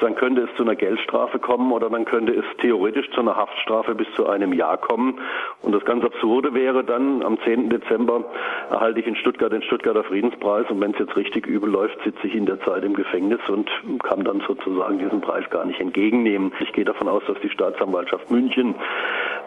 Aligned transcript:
dann 0.00 0.14
könnte 0.14 0.42
es 0.42 0.56
zu 0.56 0.62
einer 0.62 0.74
Geldstrafe 0.74 1.38
kommen 1.38 1.72
oder 1.72 1.88
dann 1.90 2.04
könnte 2.04 2.32
es 2.32 2.44
theoretisch 2.58 3.10
zu 3.10 3.20
einer 3.20 3.36
Haftstrafe 3.36 3.94
bis 3.94 4.06
zu 4.14 4.26
einem 4.26 4.52
Jahr 4.52 4.76
kommen. 4.76 5.20
Und 5.62 5.72
das 5.72 5.84
ganz 5.84 6.04
Absurde 6.04 6.54
wäre 6.54 6.84
dann, 6.84 7.22
am 7.22 7.38
10. 7.40 7.70
Dezember 7.70 8.24
erhalte 8.70 9.00
ich 9.00 9.06
in 9.06 9.16
Stuttgart 9.16 9.52
den 9.52 9.62
Stuttgarter 9.62 10.04
Friedenspreis 10.04 10.66
und 10.70 10.80
wenn 10.80 10.92
es 10.92 10.98
jetzt 10.98 11.16
richtig 11.16 11.46
übel 11.46 11.70
läuft, 11.70 12.02
sitze 12.04 12.26
ich 12.26 12.34
in 12.34 12.46
der 12.46 12.60
Zeit 12.62 12.84
im 12.84 12.94
Gefängnis 12.94 13.40
und 13.48 13.70
kann 14.02 14.24
dann 14.24 14.42
sozusagen 14.46 14.98
diesen 14.98 15.20
Preis 15.20 15.48
gar 15.50 15.64
nicht 15.64 15.80
entgegennehmen. 15.80 16.52
Ich 16.60 16.72
gehe 16.72 16.84
davon 16.84 17.08
aus, 17.08 17.22
dass 17.26 17.38
die 17.40 17.50
Staatsanwaltschaft 17.50 18.30
München 18.30 18.74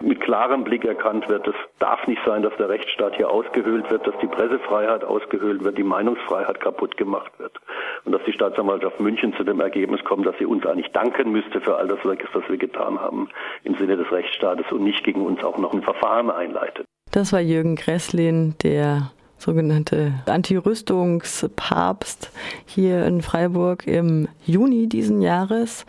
mit 0.02 0.22
klarem 0.22 0.64
Blick 0.64 0.86
erkannt 0.86 1.30
wird, 1.30 1.48
es 1.48 1.56
darf 1.80 2.06
nicht 2.08 2.22
sein, 2.26 2.42
dass 2.42 2.56
der 2.58 2.70
Rechtsstaat 2.70 3.16
hier 3.16 3.30
ausgehöhlt 3.30 3.90
wird, 3.92 4.06
dass 4.08 4.18
die 4.22 4.28
Pressefreiheit 4.28 5.04
ausgehöhlt 5.04 5.64
wird, 5.64 5.78
die 5.78 5.84
Meinungsfreiheit 5.84 6.60
kaputt 6.60 6.98
gemacht 6.98 7.32
wird 7.38 7.60
und 8.06 8.12
dass 8.12 8.22
die 8.26 8.34
Staatsanwaltschaft 8.34 9.00
München 9.00 9.34
zu 9.36 9.44
dem 9.44 9.60
Ergebnis 9.60 10.04
kommt, 10.04 10.26
dass 10.26 10.38
sie 10.38 10.46
uns 10.46 10.66
eigentlich 10.66 10.92
danken 10.92 11.32
müsste 11.32 11.62
für 11.62 11.78
all 11.78 11.88
das, 11.88 12.00
was 12.04 12.50
wir 12.50 12.58
getan 12.58 13.00
haben 13.00 13.30
im 13.64 13.76
Sinne 13.76 13.98
des 13.98 14.12
Rechtsstaates 14.12 14.72
und 14.72 14.84
nicht 14.84 15.04
gegen 15.04 15.26
uns 15.26 15.44
auch 15.44 15.58
noch 15.58 15.74
ein 15.74 15.82
Verfahren 15.82 16.30
einleitet. 16.30 16.86
Das 17.12 17.32
war 17.32 17.40
Jürgen 17.40 17.76
Gresslin, 17.76 18.56
der 18.64 19.12
sogenannte 19.38 20.14
Anti-Rüstungspapst 20.26 22.32
hier 22.66 23.06
in 23.06 23.22
Freiburg 23.22 23.88
im 23.88 24.28
Juni 24.46 24.88
diesen 24.88 25.22
Jahres. 25.22 25.86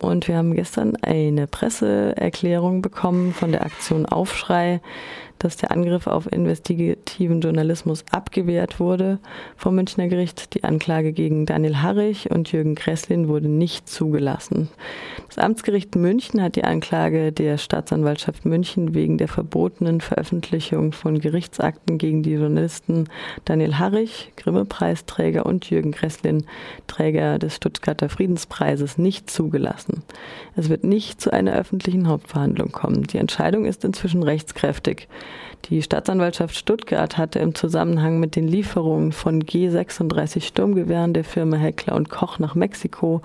Und 0.00 0.28
wir 0.28 0.36
haben 0.36 0.54
gestern 0.54 0.96
eine 1.02 1.46
Presseerklärung 1.46 2.82
bekommen 2.82 3.32
von 3.32 3.50
der 3.50 3.64
Aktion 3.64 4.06
Aufschrei, 4.06 4.80
dass 5.38 5.56
der 5.56 5.70
Angriff 5.70 6.06
auf 6.06 6.30
investigativen 6.30 7.40
Journalismus 7.40 8.04
abgewehrt 8.10 8.80
wurde 8.80 9.18
vom 9.56 9.74
Münchner 9.74 10.08
Gericht. 10.08 10.54
Die 10.54 10.64
Anklage 10.64 11.12
gegen 11.12 11.46
Daniel 11.46 11.76
Harrich 11.76 12.30
und 12.30 12.50
Jürgen 12.52 12.74
Kresslin 12.74 13.28
wurde 13.28 13.48
nicht 13.48 13.88
zugelassen. 13.88 14.68
Das 15.28 15.38
Amtsgericht 15.38 15.94
München 15.94 16.42
hat 16.42 16.56
die 16.56 16.64
Anklage 16.64 17.32
der 17.32 17.58
Staatsanwaltschaft 17.58 18.44
München 18.44 18.94
wegen 18.94 19.18
der 19.18 19.28
verbotenen 19.28 20.00
Veröffentlichung 20.00 20.92
von 20.92 21.20
Gerichtsakten 21.20 21.98
gegen 21.98 22.22
die 22.22 22.32
Journalisten 22.32 23.08
Daniel 23.44 23.78
Harrich, 23.78 24.32
Grimme-Preisträger 24.36 25.46
und 25.46 25.70
Jürgen 25.70 25.92
Kresslin, 25.92 26.46
Träger 26.86 27.38
des 27.38 27.56
Stuttgarter 27.56 28.08
Friedenspreises, 28.08 28.98
nicht 28.98 29.30
zugelassen. 29.30 29.87
Es 30.56 30.68
wird 30.68 30.84
nicht 30.84 31.20
zu 31.20 31.32
einer 31.32 31.54
öffentlichen 31.54 32.08
Hauptverhandlung 32.08 32.72
kommen. 32.72 33.04
Die 33.04 33.18
Entscheidung 33.18 33.64
ist 33.64 33.84
inzwischen 33.84 34.22
rechtskräftig. 34.22 35.08
Die 35.66 35.82
Staatsanwaltschaft 35.82 36.56
Stuttgart 36.56 37.18
hatte 37.18 37.40
im 37.40 37.54
Zusammenhang 37.54 38.20
mit 38.20 38.36
den 38.36 38.48
Lieferungen 38.48 39.12
von 39.12 39.42
G36 39.42 40.42
Sturmgewehren 40.42 41.12
der 41.12 41.24
Firma 41.24 41.56
Heckler 41.56 41.94
und 41.94 42.08
Koch 42.08 42.38
nach 42.38 42.54
Mexiko 42.54 43.20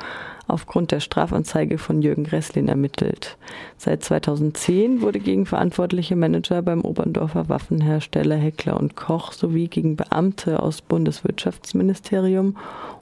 aufgrund 0.48 0.92
der 0.92 1.00
Strafanzeige 1.00 1.78
von 1.78 2.02
Jürgen 2.02 2.26
Gresslin 2.26 2.68
ermittelt. 2.68 3.38
Seit 3.78 4.04
2010 4.04 5.02
wurde 5.02 5.20
gegen 5.20 5.46
verantwortliche 5.46 6.16
Manager 6.16 6.62
beim 6.62 6.82
Oberndorfer 6.82 7.48
Waffenhersteller 7.48 8.36
Heckler 8.36 8.78
und 8.78 8.96
Koch 8.96 9.32
sowie 9.32 9.68
gegen 9.68 9.96
Beamte 9.96 10.62
aus 10.62 10.82
Bundeswirtschaftsministerium 10.82 12.58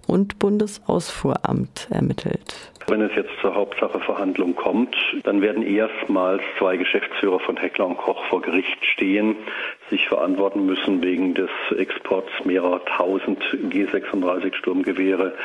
und 0.08 0.40
Bundesausfuhramt 0.40 1.88
ermittelt. 1.90 2.72
Wenn 2.92 3.00
es 3.00 3.16
jetzt 3.16 3.32
zur 3.40 3.56
Hauptsacheverhandlung 3.56 4.54
kommt, 4.54 4.94
dann 5.24 5.42
werden 5.42 5.64
erstmals 5.64 6.42
zwei 6.60 6.76
Geschäftsführer 6.76 7.40
von 7.40 7.56
Heckler 7.56 7.86
und 7.86 7.96
Koch 7.96 8.22
vor 8.26 8.42
Gericht 8.42 8.86
stehen, 8.86 9.38
sich 9.90 10.10
verantworten 10.10 10.66
müssen 10.66 11.02
wegen 11.02 11.34
des 11.34 11.50
Exports 11.78 12.30
mehrerer 12.44 12.84
tausend 12.84 13.42
G36 13.70 14.56
Sturmgewehre 14.56 15.36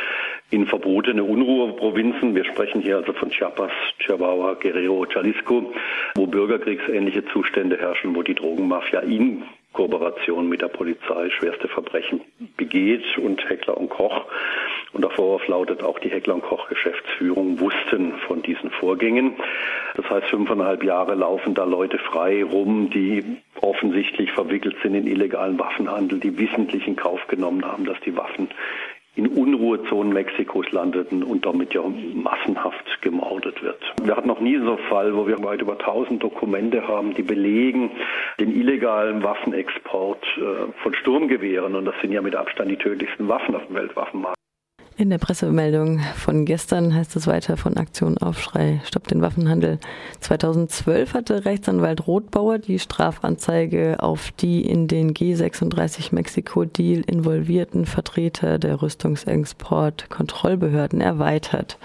in 0.51 0.67
verbotene 0.67 1.23
Unruheprovinzen. 1.23 2.35
Wir 2.35 2.47
sprechen 2.47 2.81
hier 2.81 2.97
also 2.97 3.13
von 3.13 3.31
Chiapas, 3.31 3.71
Chihuahua, 4.01 4.55
Guerrero, 4.55 5.07
Jalisco, 5.07 5.73
wo 6.17 6.27
bürgerkriegsähnliche 6.27 7.27
Zustände 7.27 7.79
herrschen, 7.79 8.17
wo 8.17 8.25
die 8.25 8.35
Drogenmafia 8.35 8.99
in 9.03 9.45
Kooperation 9.73 10.49
mit 10.49 10.63
der 10.63 10.69
Polizei 10.69 11.31
schwerste 11.31 11.69
Verbrechen 11.69 12.23
begeht 12.57 13.05
und 13.19 13.49
Heckler 13.49 13.77
und 13.77 13.91
Koch 13.91 14.25
und 14.97 15.03
der 15.03 15.11
Vorwurf 15.11 15.47
lautet 15.47 15.83
auch, 15.83 15.99
die 15.99 16.09
Heckler 16.09 16.37
und 16.37 16.43
Koch 16.43 16.71
Geschäftsführung 16.71 17.61
wussten 17.61 18.15
von 18.27 18.41
diesen 18.41 18.71
Vorgängen. 18.71 19.35
Das 19.95 20.09
heißt, 20.09 20.29
fünfeinhalb 20.29 20.83
Jahre 20.83 21.15
laufen 21.15 21.53
da 21.53 21.65
Leute 21.65 21.99
frei 21.99 22.43
rum, 22.43 22.89
die 22.89 23.23
offensichtlich 23.61 24.33
verwickelt 24.33 24.75
sind 24.83 24.95
in 24.95 25.07
illegalen 25.07 25.59
Waffenhandel, 25.59 26.19
die 26.19 26.39
wissentlich 26.39 26.87
in 26.87 26.97
Kauf 26.97 27.21
genommen 27.29 27.63
haben, 27.67 27.85
dass 27.85 28.01
die 28.07 28.17
Waffen 28.17 28.49
in 29.17 29.27
Unruhezonen 29.27 30.15
Mexikos 30.15 30.71
landeten 30.73 31.23
und 31.23 31.45
damit 31.45 31.75
ja 31.75 31.83
massenhaft 32.15 33.03
gemordet 33.03 33.63
wird. 33.63 33.83
Wir 34.03 34.17
hatten 34.17 34.29
noch 34.29 34.41
nie 34.41 34.57
so 34.57 34.77
einen 34.77 34.89
Fall, 34.89 35.15
wo 35.15 35.27
wir 35.27 35.43
weit 35.45 35.61
über 35.61 35.73
1000 35.73 36.23
Dokumente 36.23 36.89
haben, 36.89 37.13
die 37.13 37.23
belegen 37.23 37.91
den 38.41 38.59
illegalen 38.59 39.23
Waffenexport 39.23 40.25
äh, 40.39 40.73
von 40.83 40.95
Sturmgewehren. 40.95 41.75
Und 41.75 41.85
das 41.85 41.95
sind 42.01 42.13
ja 42.13 42.23
mit 42.23 42.35
Abstand 42.35 42.71
die 42.71 42.77
tödlichsten 42.77 43.29
Waffen 43.29 43.55
auf 43.55 43.67
dem 43.67 43.77
Weltwaffenmarkt. 43.77 44.36
In 44.99 45.11
der 45.11 45.19
Pressemeldung 45.19 46.01
von 46.17 46.47
gestern 46.47 46.95
heißt 46.95 47.17
es 47.17 47.27
weiter 47.27 47.59
von 47.59 47.77
Aktion 47.77 48.17
Aufschrei, 48.17 48.81
Stopp 48.83 49.07
den 49.09 49.21
Waffenhandel. 49.21 49.79
2012 50.21 51.13
hatte 51.13 51.45
Rechtsanwalt 51.45 52.07
Rothbauer 52.07 52.59
die 52.59 52.79
Strafanzeige 52.79 54.03
auf 54.03 54.31
die 54.31 54.63
in 54.63 54.89
den 54.89 55.13
G36 55.13 56.15
Mexiko-Deal 56.15 57.03
involvierten 57.07 57.85
Vertreter 57.85 58.59
der 58.59 58.81
Rüstungsexport-Kontrollbehörden 58.81 61.03
erweitert. 61.03 61.77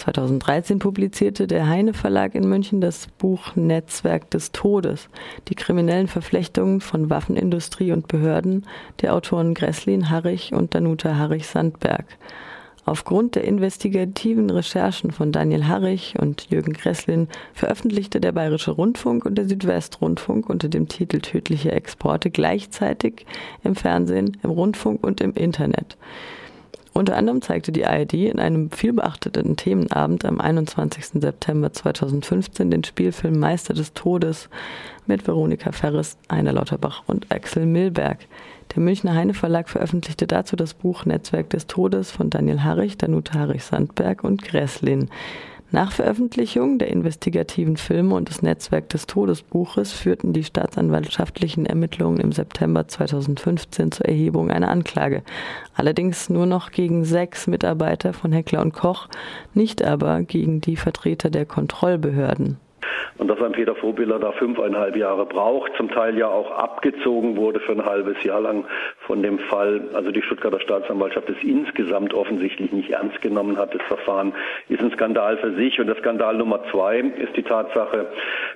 2013 0.00 0.78
publizierte 0.78 1.46
der 1.46 1.68
Heine 1.68 1.92
Verlag 1.92 2.34
in 2.34 2.48
München 2.48 2.80
das 2.80 3.06
Buch 3.18 3.54
Netzwerk 3.54 4.30
des 4.30 4.50
Todes, 4.50 5.10
die 5.48 5.54
kriminellen 5.54 6.08
Verflechtungen 6.08 6.80
von 6.80 7.10
Waffenindustrie 7.10 7.92
und 7.92 8.08
Behörden 8.08 8.66
der 9.02 9.14
Autoren 9.14 9.52
Gresslin 9.52 10.08
Harrich 10.08 10.54
und 10.54 10.74
Danuta 10.74 11.16
Harrich-Sandberg. 11.16 12.06
Aufgrund 12.86 13.34
der 13.34 13.44
investigativen 13.44 14.48
Recherchen 14.48 15.10
von 15.10 15.32
Daniel 15.32 15.66
Harrich 15.66 16.14
und 16.18 16.50
Jürgen 16.50 16.72
Gresslin 16.72 17.28
veröffentlichte 17.52 18.22
der 18.22 18.32
Bayerische 18.32 18.70
Rundfunk 18.70 19.26
und 19.26 19.36
der 19.36 19.46
Südwestrundfunk 19.46 20.48
unter 20.48 20.70
dem 20.70 20.88
Titel 20.88 21.20
Tödliche 21.20 21.72
Exporte 21.72 22.30
gleichzeitig 22.30 23.26
im 23.62 23.76
Fernsehen, 23.76 24.38
im 24.42 24.50
Rundfunk 24.50 25.04
und 25.04 25.20
im 25.20 25.34
Internet. 25.34 25.98
Unter 26.92 27.16
anderem 27.16 27.40
zeigte 27.40 27.70
die 27.72 27.86
ARD 27.86 28.14
in 28.14 28.40
einem 28.40 28.70
vielbeachteten 28.70 29.56
Themenabend 29.56 30.24
am 30.24 30.40
21. 30.40 31.20
September 31.20 31.72
2015 31.72 32.70
den 32.70 32.84
Spielfilm 32.84 33.38
Meister 33.38 33.74
des 33.74 33.92
Todes 33.92 34.48
mit 35.06 35.26
Veronika 35.26 35.72
Ferres, 35.72 36.18
Heiner 36.30 36.52
Lauterbach 36.52 37.04
und 37.06 37.30
Axel 37.32 37.64
Milberg. 37.64 38.18
Der 38.74 38.82
Münchner 38.82 39.14
Heine 39.14 39.34
Verlag 39.34 39.68
veröffentlichte 39.68 40.26
dazu 40.26 40.56
das 40.56 40.74
Buch 40.74 41.04
Netzwerk 41.04 41.50
des 41.50 41.66
Todes 41.66 42.10
von 42.10 42.28
Daniel 42.28 42.62
Harrich, 42.62 42.98
Danuta 42.98 43.38
Harrich-Sandberg 43.38 44.24
und 44.24 44.42
Gresslin. 44.42 45.10
Nach 45.72 45.92
Veröffentlichung 45.92 46.78
der 46.78 46.88
investigativen 46.88 47.76
Filme 47.76 48.16
und 48.16 48.28
des 48.28 48.42
Netzwerk 48.42 48.88
des 48.88 49.06
Todesbuches 49.06 49.92
führten 49.92 50.32
die 50.32 50.42
staatsanwaltschaftlichen 50.42 51.64
Ermittlungen 51.64 52.18
im 52.18 52.32
September 52.32 52.88
2015 52.88 53.92
zur 53.92 54.06
Erhebung 54.06 54.50
einer 54.50 54.68
Anklage. 54.68 55.22
Allerdings 55.76 56.28
nur 56.28 56.46
noch 56.46 56.72
gegen 56.72 57.04
sechs 57.04 57.46
Mitarbeiter 57.46 58.12
von 58.14 58.32
Heckler 58.32 58.62
und 58.62 58.72
Koch, 58.72 59.06
nicht 59.54 59.84
aber 59.84 60.22
gegen 60.22 60.60
die 60.60 60.74
Vertreter 60.74 61.30
der 61.30 61.46
Kontrollbehörden 61.46 62.58
und 63.18 63.28
dass 63.28 63.40
ein 63.42 63.52
Peter 63.52 63.74
Vorbiller 63.74 64.18
da 64.18 64.32
fünfeinhalb 64.32 64.96
Jahre 64.96 65.26
braucht, 65.26 65.72
zum 65.76 65.90
Teil 65.90 66.16
ja 66.16 66.28
auch 66.28 66.50
abgezogen 66.52 67.36
wurde 67.36 67.60
für 67.60 67.72
ein 67.72 67.84
halbes 67.84 68.22
Jahr 68.24 68.40
lang 68.40 68.64
von 69.06 69.22
dem 69.22 69.38
Fall. 69.38 69.82
Also 69.94 70.10
die 70.10 70.22
Stuttgarter 70.22 70.60
Staatsanwaltschaft 70.60 71.28
es 71.28 71.42
insgesamt 71.42 72.14
offensichtlich 72.14 72.72
nicht 72.72 72.90
ernst 72.90 73.20
genommen 73.22 73.56
hat. 73.56 73.74
Das 73.74 73.82
Verfahren 73.82 74.32
ist 74.68 74.80
ein 74.80 74.90
Skandal 74.92 75.38
für 75.38 75.54
sich. 75.54 75.80
Und 75.80 75.86
der 75.86 75.96
Skandal 75.96 76.36
Nummer 76.36 76.60
zwei 76.70 76.98
ist 77.00 77.36
die 77.36 77.42
Tatsache, 77.42 78.06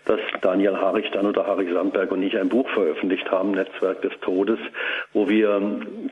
dass 0.05 0.21
Daniel 0.43 0.77
Harich, 0.77 1.11
dann 1.13 1.27
oder 1.27 1.47
Harich 1.47 1.73
Sandberg 1.73 2.13
und 2.13 2.23
ich 2.23 2.39
ein 2.39 2.49
Buch 2.49 2.69
veröffentlicht 2.71 3.31
haben, 3.31 3.53
Netzwerk 3.53 4.03
des 4.03 4.13
Todes, 4.21 4.59
wo 5.13 5.29
wir 5.29 5.61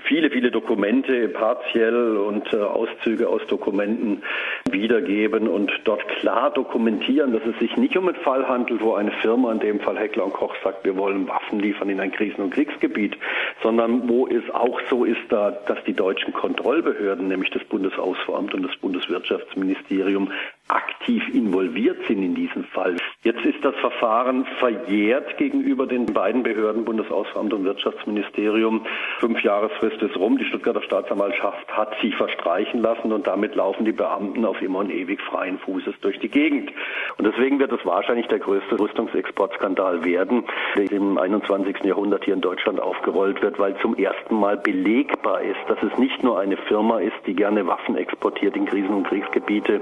viele, 0.05 0.31
viele 0.31 0.51
Dokumente 0.51 1.29
partiell 1.29 2.17
und 2.17 2.53
äh, 2.53 2.57
Auszüge 2.57 3.29
aus 3.29 3.43
Dokumenten 3.49 4.23
wiedergeben 4.71 5.49
und 5.49 5.71
dort 5.85 6.07
klar 6.09 6.51
dokumentieren, 6.51 7.33
dass 7.33 7.43
es 7.45 7.59
sich 7.59 7.77
nicht 7.77 7.97
um 7.97 8.09
einen 8.09 8.17
Fall 8.17 8.49
handelt, 8.49 8.81
wo 8.81 8.95
eine 8.95 9.13
Firma, 9.13 9.53
in 9.53 9.61
dem 9.61 9.81
Fall 9.81 9.99
Heckler 9.99 10.25
und 10.25 10.33
Koch, 10.33 10.55
sagt, 10.63 10.85
wir 10.85 10.97
wollen 10.97 11.29
Waffen 11.29 11.61
liefern 11.61 11.89
in 11.89 12.01
ein 12.01 12.13
Krisen- 12.13 12.43
und 12.43 12.55
Kriegsgebiet, 12.55 13.17
sondern 13.63 14.09
wo 14.09 14.27
es 14.33 14.51
auch 14.55 14.81
so 14.91 15.05
ist, 15.05 15.21
da, 15.29 15.51
dass 15.51 15.79
die 15.85 15.93
deutschen 15.93 16.33
Kontrollbehörden, 16.33 17.29
nämlich 17.29 17.51
das 17.51 17.65
Bundesausfuhramt 17.65 18.55
und 18.55 18.63
das 18.63 18.77
Bundeswirtschaftsministerium, 18.77 20.31
aktiv 20.69 21.23
involviert 21.33 21.99
sind 22.07 22.23
in 22.23 22.35
diesem 22.35 22.65
Fall. 22.65 22.97
Jetzt 23.25 23.45
ist 23.45 23.65
das 23.65 23.77
Verfahren 23.77 24.45
verjährt 24.59 25.39
gegenüber 25.39 25.87
den 25.87 26.07
beiden 26.07 26.43
Behörden, 26.43 26.85
Bundesausland 26.85 27.55
und 27.55 27.63
Wirtschaftsministerium. 27.63 28.85
Fünf 29.21 29.41
Jahresfrist 29.45 30.03
ist 30.03 30.17
rum. 30.17 30.39
Die 30.39 30.45
Stuttgarter 30.45 30.83
Staatsanwaltschaft 30.83 31.69
hat 31.71 31.95
sie 32.03 32.11
verstreichen 32.11 32.83
lassen 32.83 33.13
und 33.13 33.29
damit 33.29 33.55
laufen 33.55 33.85
die 33.85 33.93
Beamten 33.93 34.45
auf 34.45 34.61
immer 34.61 34.81
und 34.81 34.91
ewig 34.91 35.21
freien 35.21 35.61
Fußes 35.61 35.95
durch 36.01 36.19
die 36.19 36.31
Gegend. 36.31 36.73
Und 37.17 37.25
deswegen 37.25 37.61
wird 37.61 37.71
es 37.71 37.87
wahrscheinlich 37.87 38.27
der 38.27 38.41
größte 38.41 38.81
Rüstungsexportskandal 38.81 40.05
werden, 40.05 40.43
der 40.77 40.91
im 40.91 41.17
21. 41.17 41.77
Jahrhundert 41.85 42.25
hier 42.25 42.35
in 42.35 42.41
Deutschland 42.41 42.81
aufgerollt 42.81 43.41
wird, 43.41 43.57
weil 43.61 43.77
zum 43.77 43.95
ersten 43.95 44.35
Mal 44.35 44.57
belegbar 44.57 45.43
ist, 45.43 45.61
dass 45.69 45.81
es 45.81 45.97
nicht 45.97 46.25
nur 46.25 46.41
eine 46.41 46.57
Firma 46.57 46.99
ist, 46.99 47.25
die 47.27 47.35
gerne 47.35 47.69
Waffen 47.69 47.97
exportiert 47.97 48.57
in 48.57 48.67
Krisen- 48.67 48.95
und 48.95 49.07
Kriegsgebiete, 49.07 49.81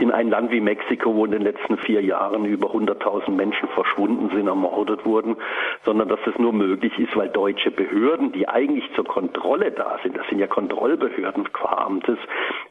in 0.00 0.10
ein 0.10 0.28
Land 0.28 0.50
wie 0.50 0.60
Mexiko, 0.60 1.14
wo 1.14 1.24
in 1.24 1.30
den 1.30 1.42
letzten 1.42 1.76
vier 1.76 2.02
Jahren 2.02 2.44
über 2.44 2.79
100.000 2.86 3.30
Menschen 3.30 3.68
verschwunden 3.68 4.30
sind, 4.34 4.46
ermordet 4.46 5.04
wurden, 5.04 5.36
sondern 5.84 6.08
dass 6.08 6.20
es 6.26 6.38
nur 6.38 6.52
möglich 6.52 6.98
ist, 6.98 7.16
weil 7.16 7.28
deutsche 7.28 7.70
Behörden, 7.70 8.32
die 8.32 8.48
eigentlich 8.48 8.84
zur 8.94 9.04
Kontrolle 9.04 9.70
da 9.72 9.98
sind, 10.02 10.16
das 10.16 10.26
sind 10.28 10.38
ja 10.38 10.46
Kontrollbehörden 10.46 11.52
qua 11.52 11.86
Amtes, 11.86 12.18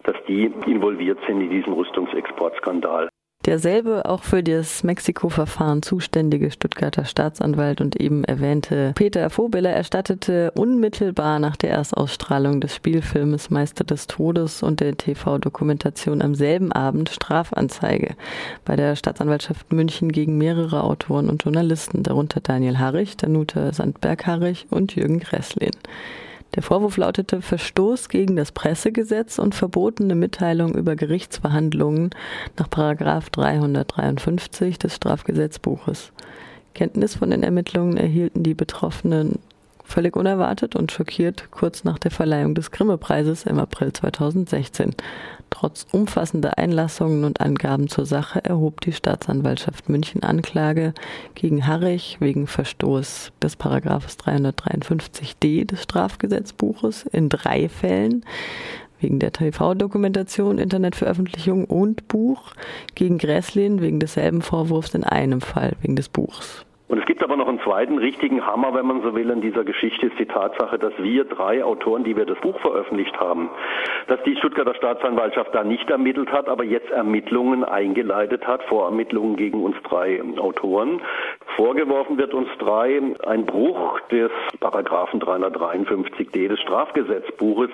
dass 0.03 0.15
die 0.27 0.51
involviert 0.65 1.19
sind 1.27 1.41
in 1.41 1.49
diesem 1.49 1.73
Rüstungsexportskandal. 1.73 3.08
Derselbe 3.49 4.05
auch 4.05 4.21
für 4.21 4.43
das 4.43 4.83
Mexiko-Verfahren 4.83 5.81
zuständige 5.81 6.51
Stuttgarter 6.51 7.05
Staatsanwalt 7.05 7.81
und 7.81 7.99
eben 7.99 8.23
erwähnte 8.23 8.91
Peter 8.93 9.27
Vobeler 9.35 9.71
erstattete 9.71 10.51
unmittelbar 10.51 11.39
nach 11.39 11.55
der 11.55 11.71
Erstausstrahlung 11.71 12.61
des 12.61 12.75
Spielfilmes 12.75 13.49
Meister 13.49 13.83
des 13.83 14.05
Todes 14.05 14.61
und 14.61 14.81
der 14.81 14.95
TV-Dokumentation 14.95 16.21
am 16.21 16.35
selben 16.35 16.71
Abend 16.71 17.09
Strafanzeige 17.09 18.13
bei 18.65 18.75
der 18.75 18.95
Staatsanwaltschaft 18.95 19.73
München 19.73 20.11
gegen 20.11 20.37
mehrere 20.37 20.83
Autoren 20.83 21.27
und 21.27 21.43
Journalisten, 21.43 22.03
darunter 22.03 22.41
Daniel 22.41 22.77
Harrich, 22.77 23.17
Danuta 23.17 23.73
Sandberg-Harrich 23.73 24.67
und 24.69 24.95
Jürgen 24.95 25.21
Gresslin. 25.21 25.71
Der 26.55 26.63
Vorwurf 26.63 26.97
lautete 26.97 27.41
Verstoß 27.41 28.09
gegen 28.09 28.35
das 28.35 28.51
Pressegesetz 28.51 29.37
und 29.37 29.53
verbotene 29.53 30.15
Mitteilung 30.15 30.73
über 30.73 30.95
Gerichtsverhandlungen 30.95 32.09
nach 32.57 32.69
Paragraf 32.69 33.29
353 33.29 34.79
des 34.79 34.95
Strafgesetzbuches. 34.95 36.11
Kenntnis 36.73 37.15
von 37.15 37.29
den 37.29 37.43
Ermittlungen 37.43 37.97
erhielten 37.97 38.43
die 38.43 38.55
Betroffenen 38.55 39.39
völlig 39.83 40.15
unerwartet 40.15 40.75
und 40.75 40.91
schockiert 40.91 41.51
kurz 41.51 41.83
nach 41.83 41.99
der 41.99 42.11
Verleihung 42.11 42.55
des 42.55 42.71
Grimme-Preises 42.71 43.45
im 43.45 43.59
April 43.59 43.91
2016. 43.91 44.95
Trotz 45.59 45.85
umfassender 45.91 46.57
Einlassungen 46.57 47.25
und 47.25 47.41
Angaben 47.41 47.89
zur 47.89 48.05
Sache 48.05 48.41
erhob 48.41 48.79
die 48.79 48.93
Staatsanwaltschaft 48.93 49.89
München 49.89 50.23
Anklage 50.23 50.93
gegen 51.35 51.67
Harrich 51.67 52.15
wegen 52.21 52.47
Verstoß 52.47 53.33
des 53.41 53.57
Paragraphes 53.57 54.17
353d 54.19 55.65
des 55.65 55.83
Strafgesetzbuches 55.83 57.03
in 57.07 57.27
drei 57.27 57.67
Fällen 57.67 58.23
wegen 59.01 59.19
der 59.19 59.33
TV-Dokumentation, 59.33 60.59
Internetveröffentlichung 60.59 61.65
und 61.65 62.07
Buch, 62.07 62.53
gegen 62.95 63.17
Gräslin 63.17 63.81
wegen 63.81 63.99
desselben 63.99 64.41
Vorwurfs 64.41 64.95
in 64.95 65.03
einem 65.03 65.41
Fall 65.41 65.73
wegen 65.81 65.97
des 65.97 66.07
Buchs. 66.07 66.65
Und 66.89 66.97
es 66.97 67.05
gibt 67.05 67.23
aber 67.23 67.37
noch 67.37 67.47
einen 67.47 67.61
zweiten 67.61 67.99
richtigen 67.99 68.45
Hammer, 68.47 68.73
wenn 68.73 68.87
man 68.87 69.03
so 69.03 69.13
will, 69.13 69.29
in 69.29 69.41
dieser 69.41 69.63
Geschichte 69.63 70.07
ist 70.07 70.17
die 70.17 70.25
Tatsache, 70.25 70.79
dass 70.79 70.93
wir 70.97 71.23
drei 71.23 71.63
Autoren, 71.63 72.03
die 72.03 72.17
wir 72.17 72.25
das 72.25 72.39
Buch 72.39 72.59
veröffentlicht 72.61 73.17
haben, 73.19 73.51
dass 74.07 74.21
die 74.23 74.35
Stuttgarter 74.35 74.73
Staatsanwaltschaft 74.73 75.53
da 75.53 75.63
nicht 75.63 75.87
ermittelt 75.91 76.31
hat, 76.31 76.49
aber 76.49 76.63
jetzt 76.63 76.89
Ermittlungen 76.89 77.63
eingeleitet 77.63 78.47
hat, 78.47 78.63
Vorermittlungen 78.63 79.35
gegen 79.35 79.63
uns 79.63 79.75
drei 79.83 80.19
Autoren. 80.39 80.99
Vorgeworfen 81.59 82.17
wird 82.17 82.33
uns 82.33 82.47
drei 82.57 83.01
ein 83.27 83.45
Bruch 83.45 83.99
des 84.11 84.31
Paragraphen 84.61 85.19
353d 85.19 86.47
des 86.47 86.61
Strafgesetzbuches. 86.61 87.69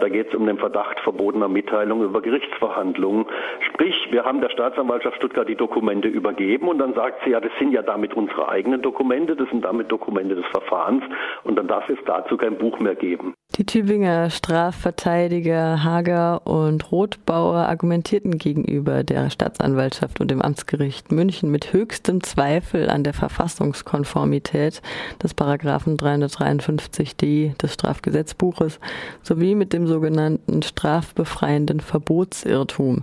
Da 0.00 0.08
geht 0.08 0.28
es 0.28 0.34
um 0.34 0.46
den 0.46 0.56
Verdacht 0.56 0.98
verbotener 1.00 1.46
Mitteilung 1.46 2.02
über 2.02 2.22
Gerichtsverhandlungen. 2.22 3.26
Sprich, 3.60 4.08
wir 4.10 4.24
haben 4.24 4.40
der 4.40 4.48
Staatsanwaltschaft 4.48 5.18
Stuttgart 5.18 5.46
die 5.46 5.54
Dokumente 5.54 6.08
übergeben 6.08 6.66
und 6.68 6.78
dann 6.78 6.94
sagt 6.94 7.24
sie, 7.24 7.32
ja, 7.32 7.40
das 7.40 7.52
sind 7.58 7.72
ja 7.72 7.82
damit 7.82 8.14
unsere 8.14 8.48
eigenen 8.48 8.80
Dokumente, 8.80 9.36
das 9.36 9.50
sind 9.50 9.66
damit 9.66 9.92
Dokumente 9.92 10.34
des 10.34 10.46
Verfahrens 10.46 11.04
und 11.44 11.56
dann 11.56 11.68
darf 11.68 11.90
es 11.90 11.98
dazu 12.06 12.38
kein 12.38 12.56
Buch 12.56 12.80
mehr 12.80 12.94
geben. 12.94 13.34
Die 13.58 13.64
Tübinger 13.64 14.28
Strafverteidiger 14.28 15.82
Hager 15.82 16.46
und 16.46 16.92
Rothbauer 16.92 17.60
argumentierten 17.60 18.36
gegenüber 18.36 19.02
der 19.02 19.30
Staatsanwaltschaft 19.30 20.20
und 20.20 20.30
dem 20.30 20.42
Amtsgericht 20.42 21.10
München 21.10 21.50
mit 21.50 21.72
höchstem 21.72 22.22
Zweifel 22.22 22.90
an 22.90 23.02
der 23.02 23.14
Verfassungskonformität 23.14 24.82
des 25.22 25.32
Paragraphen 25.32 25.96
353d 25.96 27.56
des 27.56 27.72
Strafgesetzbuches 27.72 28.78
sowie 29.22 29.54
mit 29.54 29.72
dem 29.72 29.86
sogenannten 29.86 30.62
strafbefreienden 30.62 31.80
Verbotsirrtum. 31.80 33.00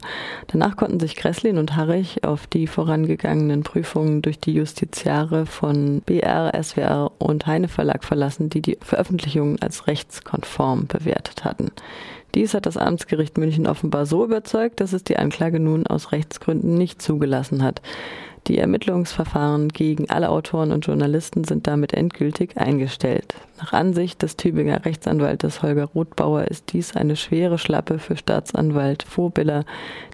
Danach 0.49 0.75
konnten 0.75 0.99
sich 0.99 1.15
Gresslin 1.15 1.57
und 1.57 1.75
Harrich 1.75 2.23
auf 2.23 2.45
die 2.45 2.67
vorangegangenen 2.67 3.63
Prüfungen 3.63 4.21
durch 4.21 4.39
die 4.39 4.53
Justiziare 4.53 5.47
von 5.47 6.01
BR, 6.01 6.51
SWR 6.61 7.11
und 7.17 7.47
Heine 7.47 7.69
Verlag 7.69 8.03
verlassen, 8.03 8.51
die 8.51 8.61
die 8.61 8.77
Veröffentlichungen 8.81 9.59
als 9.59 9.88
rechtskonform 9.88 10.43
bewertet 10.88 11.45
hatten. 11.45 11.72
Dies 12.36 12.54
hat 12.54 12.66
das 12.66 12.78
Amtsgericht 12.78 13.38
München 13.38 13.68
offenbar 13.68 14.06
so 14.06 14.24
überzeugt, 14.24 14.80
dass 14.80 14.94
es 14.94 15.04
die 15.04 15.18
Anklage 15.18 15.60
nun 15.60 15.86
aus 15.86 16.12
Rechtsgründen 16.12 16.75
nicht 16.75 17.01
zugelassen 17.01 17.63
hat. 17.63 17.81
Die 18.48 18.57
Ermittlungsverfahren 18.57 19.69
gegen 19.69 20.10
alle 20.10 20.30
Autoren 20.30 20.74
und 20.74 20.86
Journalisten 20.86 21.45
sind 21.45 21.66
damit 21.66 21.94
endgültig 21.94 22.57
eingestellt. 22.57 23.36
Nach 23.57 23.72
Ansicht 23.72 24.22
des 24.22 24.36
Tübinger 24.36 24.84
Rechtsanwaltes 24.84 25.62
Holger 25.62 25.86
Rothbauer 25.86 26.50
ist 26.50 26.74
dies 26.74 26.98
eine 26.98 27.16
schwere 27.16 27.57
Schlappe 27.57 28.00
für 28.00 28.18
Staatsanwalt 28.18 29.04
Vorbiller, 29.04 29.63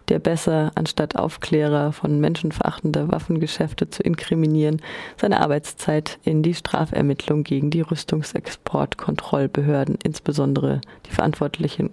der 0.10 0.20
besser, 0.20 0.72
anstatt 0.76 1.16
Aufklärer 1.16 1.92
von 1.92 2.20
menschenverachtender 2.20 3.12
Waffengeschäfte 3.12 3.90
zu 3.90 4.04
inkriminieren, 4.04 4.80
seine 5.18 5.42
Arbeitszeit 5.42 6.20
in 6.24 6.44
die 6.44 6.54
Strafermittlung 6.54 7.44
gegen 7.44 7.72
die 7.72 7.82
Rüstungsexportkontrollbehörden, 7.82 9.98
insbesondere 10.04 10.82
die 11.08 11.12
Verantwortlichen 11.12 11.90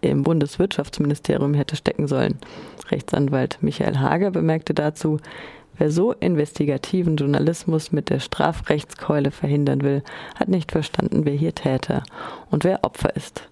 im 0.00 0.22
Bundeswirtschaftsministerium 0.22 1.54
hätte 1.54 1.76
stecken 1.76 2.06
sollen. 2.06 2.38
Rechtsanwalt 2.90 3.58
Michael 3.62 3.98
Hager 3.98 4.30
bemerkte 4.30 4.74
dazu, 4.74 5.18
Wer 5.78 5.92
so 5.92 6.12
investigativen 6.12 7.16
Journalismus 7.16 7.92
mit 7.92 8.10
der 8.10 8.18
Strafrechtskeule 8.18 9.30
verhindern 9.30 9.82
will, 9.82 10.02
hat 10.34 10.48
nicht 10.48 10.72
verstanden, 10.72 11.24
wer 11.24 11.34
hier 11.34 11.54
Täter 11.54 12.02
und 12.50 12.64
wer 12.64 12.82
Opfer 12.82 13.14
ist. 13.14 13.42